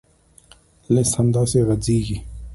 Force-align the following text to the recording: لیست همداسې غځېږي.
لیست 0.93 1.13
همداسې 1.19 1.59
غځېږي. 1.67 2.17